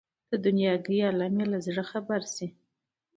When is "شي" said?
2.33-2.47